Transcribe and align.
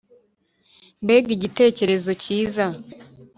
mbega 1.03 1.29
igitekerezo 1.37 2.11
cyiza! 2.23 2.65